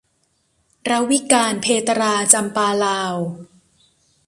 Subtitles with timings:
[0.89, 3.15] รวิกาญจน์เภตรา- จำปาลาว